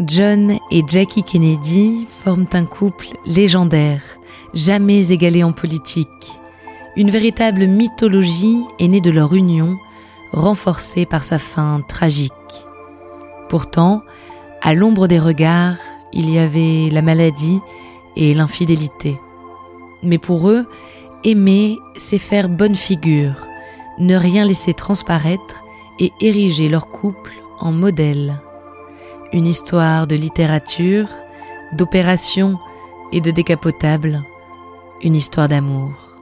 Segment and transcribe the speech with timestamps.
[0.00, 4.02] John et Jackie Kennedy forment un couple légendaire,
[4.52, 6.08] jamais égalé en politique.
[6.96, 9.78] Une véritable mythologie est née de leur union,
[10.32, 12.32] renforcée par sa fin tragique.
[13.48, 14.02] Pourtant,
[14.62, 15.76] à l'ombre des regards,
[16.12, 17.60] il y avait la maladie
[18.16, 19.20] et l'infidélité.
[20.02, 20.66] Mais pour eux,
[21.22, 23.46] aimer, c'est faire bonne figure,
[24.00, 25.62] ne rien laisser transparaître
[26.00, 28.40] et ériger leur couple en modèle
[29.32, 31.08] une histoire de littérature,
[31.72, 32.58] d'opération
[33.12, 34.22] et de décapotable,
[35.02, 36.13] une histoire d'amour.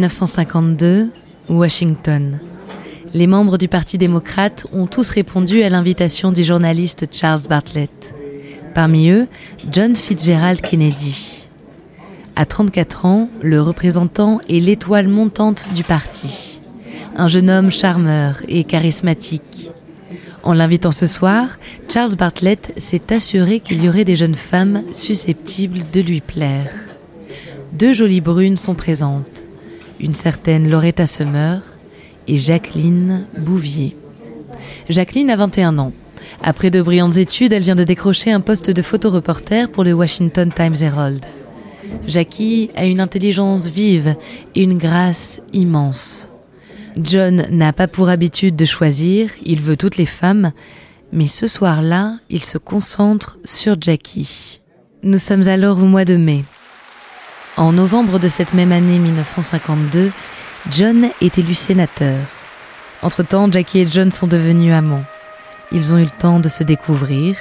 [0.00, 1.10] 1952,
[1.50, 2.38] Washington.
[3.12, 8.14] Les membres du Parti démocrate ont tous répondu à l'invitation du journaliste Charles Bartlett.
[8.74, 9.28] Parmi eux,
[9.70, 11.46] John Fitzgerald Kennedy.
[12.34, 16.62] À 34 ans, le représentant est l'étoile montante du parti.
[17.14, 19.70] Un jeune homme charmeur et charismatique.
[20.42, 21.58] En l'invitant ce soir,
[21.92, 26.72] Charles Bartlett s'est assuré qu'il y aurait des jeunes femmes susceptibles de lui plaire.
[27.74, 29.44] Deux jolies brunes sont présentes
[30.00, 31.62] une certaine Loretta Summer
[32.26, 33.96] et Jacqueline Bouvier.
[34.88, 35.92] Jacqueline a 21 ans.
[36.42, 40.50] Après de brillantes études, elle vient de décrocher un poste de photoreporter pour le Washington
[40.54, 41.24] Times Herald.
[42.06, 44.14] Jackie a une intelligence vive
[44.54, 46.28] et une grâce immense.
[47.00, 50.52] John n'a pas pour habitude de choisir, il veut toutes les femmes,
[51.12, 54.60] mais ce soir-là, il se concentre sur Jackie.
[55.02, 56.44] Nous sommes alors au mois de mai.
[57.56, 60.12] En novembre de cette même année 1952,
[60.70, 62.16] John est élu sénateur.
[63.02, 65.04] Entre-temps, Jackie et John sont devenus amants.
[65.72, 67.36] Ils ont eu le temps de se découvrir.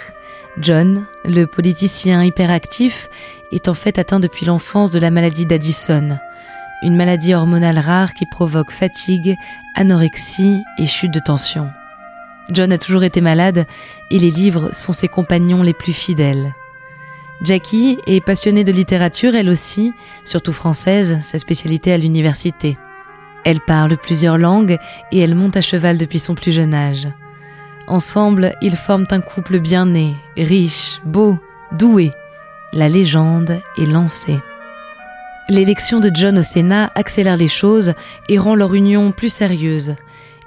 [0.59, 3.09] John, le politicien hyperactif,
[3.51, 6.17] est en fait atteint depuis l'enfance de la maladie d'Addison,
[6.81, 9.37] une maladie hormonale rare qui provoque fatigue,
[9.75, 11.69] anorexie et chute de tension.
[12.51, 13.65] John a toujours été malade
[14.11, 16.53] et les livres sont ses compagnons les plus fidèles.
[17.41, 19.93] Jackie est passionnée de littérature, elle aussi,
[20.25, 22.77] surtout française, sa spécialité à l'université.
[23.45, 24.77] Elle parle plusieurs langues
[25.11, 27.07] et elle monte à cheval depuis son plus jeune âge.
[27.87, 31.37] Ensemble, ils forment un couple bien né, riche, beau,
[31.71, 32.11] doué.
[32.73, 34.39] La légende est lancée.
[35.47, 37.93] L'élection de John au Sénat accélère les choses
[38.27, 39.95] et rend leur union plus sérieuse.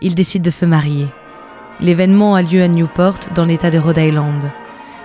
[0.02, 1.08] Ils décident de se marier.
[1.80, 4.52] L'événement a lieu à Newport, dans l'État de Rhode Island.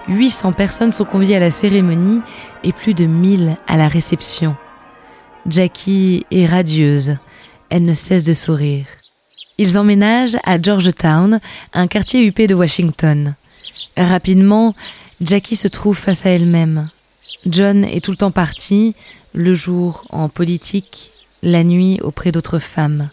[0.08, 2.22] 800 personnes sont conviées à la cérémonie
[2.64, 4.56] et plus de 1000 à la réception.
[5.48, 7.18] Jackie est radieuse.
[7.70, 8.86] Elle ne cesse de sourire.
[9.58, 11.40] Ils emménagent à Georgetown,
[11.74, 13.36] un quartier huppé de Washington.
[13.98, 14.76] Rapidement,
[15.20, 16.90] Jackie se trouve face à elle-même.
[17.46, 18.96] John est tout le temps parti,
[19.34, 23.10] le jour en politique, la nuit auprès d'autres femmes.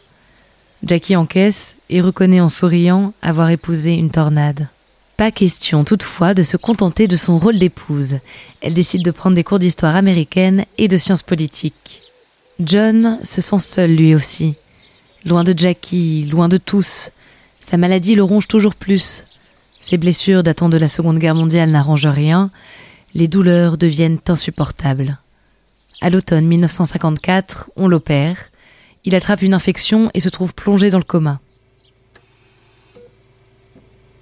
[0.84, 4.69] Jackie encaisse et reconnaît en souriant avoir épousé une tornade.
[5.17, 8.19] Pas question toutefois de se contenter de son rôle d'épouse.
[8.61, 12.03] Elle décide de prendre des cours d'histoire américaine et de sciences politiques.
[12.59, 14.55] John se sent seul lui aussi.
[15.25, 17.11] Loin de Jackie, loin de tous.
[17.61, 19.25] Sa maladie le ronge toujours plus.
[19.79, 22.51] Ses blessures datant de la Seconde Guerre mondiale n'arrangent rien.
[23.15, 25.19] Les douleurs deviennent insupportables.
[26.00, 28.37] À l'automne 1954, on l'opère.
[29.05, 31.41] Il attrape une infection et se trouve plongé dans le coma.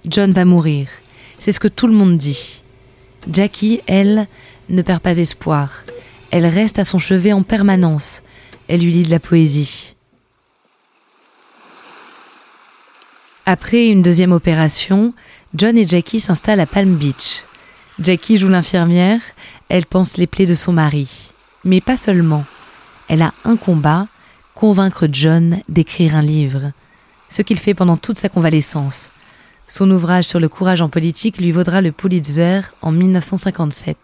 [0.06, 0.88] John va mourir.
[1.38, 2.62] C'est ce que tout le monde dit.
[3.30, 4.26] Jackie, elle,
[4.68, 5.84] ne perd pas espoir.
[6.30, 8.22] Elle reste à son chevet en permanence.
[8.68, 9.94] Elle lui lit de la poésie.
[13.46, 15.14] Après une deuxième opération,
[15.54, 17.42] John et Jackie s'installent à Palm Beach.
[17.98, 19.20] Jackie joue l'infirmière,
[19.68, 21.30] elle pense les plaies de son mari.
[21.64, 22.44] Mais pas seulement.
[23.08, 24.06] Elle a un combat,
[24.54, 26.72] convaincre John d'écrire un livre.
[27.28, 29.10] Ce qu'il fait pendant toute sa convalescence.
[29.66, 33.96] Son ouvrage sur le courage en politique lui vaudra le Pulitzer en 1957.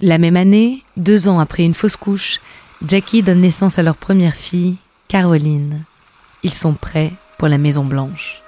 [0.00, 2.40] La même année, deux ans après une fausse couche,
[2.86, 4.76] Jackie donne naissance à leur première fille,
[5.08, 5.84] Caroline.
[6.42, 8.40] Ils sont prêts pour la Maison Blanche.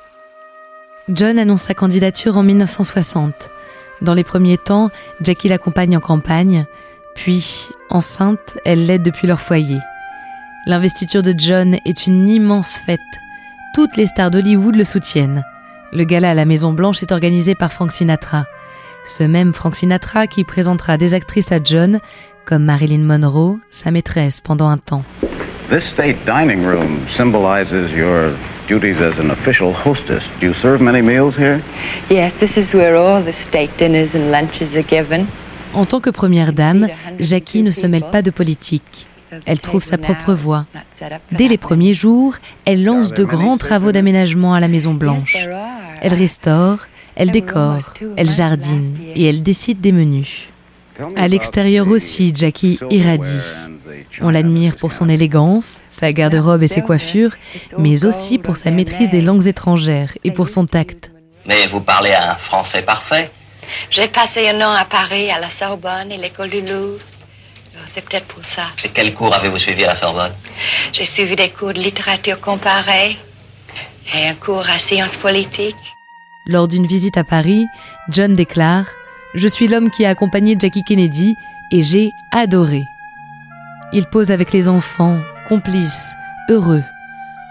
[1.08, 3.34] John annonce sa candidature en 1960.
[4.00, 4.90] Dans les premiers temps,
[5.20, 6.66] Jackie l'accompagne en campagne,
[7.14, 9.78] puis, enceinte, elle l'aide depuis leur foyer.
[10.66, 12.98] L'investiture de John est une immense fête.
[13.74, 15.44] Toutes les stars d'Hollywood le soutiennent.
[15.92, 18.44] Le gala à la Maison Blanche est organisé par Frank Sinatra.
[19.04, 22.00] Ce même Frank Sinatra qui présentera des actrices à John,
[22.44, 25.04] comme Marilyn Monroe, sa maîtresse pendant un temps.
[25.70, 28.32] This state dining room symbolizes your
[28.68, 30.22] duties as an official hostess.
[30.40, 31.60] Do you serve many meals here?
[32.10, 35.26] Yes, this is where all the state dinners and lunches are given.
[35.74, 36.88] En tant que première dame,
[37.18, 39.08] Jackie ne se mêle pas de politique.
[39.46, 40.66] Elle trouve sa propre voie.
[41.32, 45.36] Dès les premiers jours, elle lance de grands travaux d'aménagement à la Maison Blanche.
[46.00, 46.86] Elle restaure,
[47.16, 50.48] elle décore, elle jardine et elle décide des menus.
[51.16, 53.26] À l'extérieur aussi, Jackie irradie.
[54.20, 57.36] On l'admire pour son élégance, sa garde-robe et ses coiffures,
[57.78, 61.10] mais aussi pour sa maîtrise des langues étrangères et pour son tact.
[61.46, 63.30] Mais vous parlez un français parfait.
[63.90, 67.00] J'ai passé un an à Paris, à la Sorbonne et l'école du Louvre.
[67.94, 68.66] C'est peut-être pour ça.
[68.84, 70.32] Et quel cours avez-vous suivi à la Sorbonne?
[70.92, 73.16] J'ai suivi des cours de littérature comparée
[74.14, 75.76] et un cours à sciences politiques.
[76.46, 77.66] Lors d'une visite à Paris,
[78.10, 78.86] John déclare
[79.34, 81.34] Je suis l'homme qui a accompagné Jackie Kennedy
[81.70, 82.84] et j'ai adoré.
[83.92, 86.14] Il pose avec les enfants, complices,
[86.48, 86.82] heureux.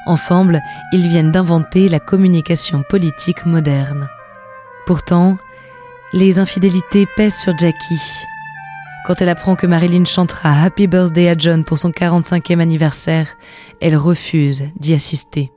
[0.06, 0.62] Ensemble,
[0.92, 4.10] ils viennent d'inventer la communication politique moderne.
[4.86, 5.38] Pourtant,
[6.12, 8.02] les infidélités pèsent sur Jackie.
[9.06, 13.28] Quand elle apprend que Marilyn chantera Happy Birthday à John pour son 45e anniversaire,
[13.82, 15.52] elle refuse d'y assister.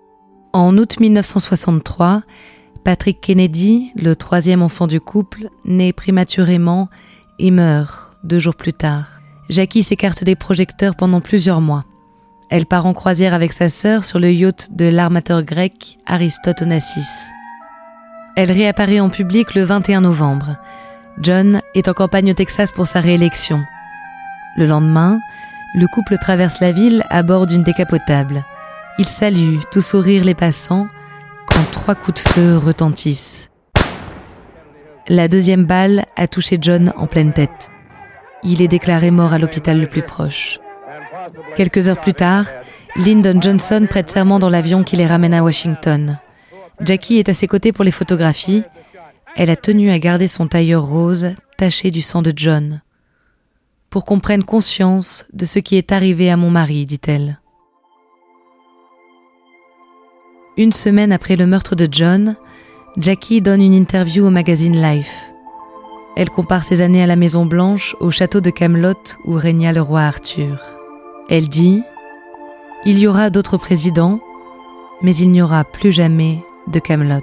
[0.52, 2.22] En août 1963,
[2.82, 6.88] Patrick Kennedy, le troisième enfant du couple, naît prématurément
[7.38, 9.20] et meurt deux jours plus tard.
[9.48, 11.84] Jackie s'écarte des projecteurs pendant plusieurs mois.
[12.50, 17.31] Elle part en croisière avec sa sœur sur le yacht de l'armateur grec Aristote Onassis.
[18.37, 20.56] Elle réapparaît en public le 21 novembre.
[21.21, 23.65] John est en campagne au Texas pour sa réélection.
[24.57, 25.19] Le lendemain,
[25.75, 28.45] le couple traverse la ville à bord d'une décapotable.
[28.99, 30.89] Il salue, tout sourire les passants,
[31.47, 33.49] quand trois coups de feu retentissent.
[35.09, 37.71] La deuxième balle a touché John en pleine tête.
[38.43, 40.59] Il est déclaré mort à l'hôpital le plus proche.
[41.57, 42.47] Quelques heures plus tard,
[42.97, 46.19] Lyndon Johnson prête serment dans l'avion qui les ramène à Washington.
[46.81, 48.63] Jackie est à ses côtés pour les photographies.
[49.38, 52.81] Elle a tenu à garder son tailleur rose taché du sang de John.
[53.91, 57.38] Pour qu'on prenne conscience de ce qui est arrivé à mon mari, dit-elle.
[60.56, 62.37] Une semaine après le meurtre de John,
[62.97, 65.31] Jackie donne une interview au magazine Life.
[66.17, 68.94] Elle compare ses années à la Maison Blanche au château de Camelot
[69.27, 70.62] où régna le roi Arthur.
[71.29, 71.82] Elle dit
[72.87, 74.19] Il y aura d'autres présidents,
[75.03, 77.21] mais il n'y aura plus jamais de Camelot.